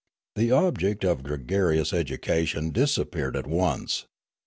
[0.35, 4.07] The object of gregarious education disappeared at once.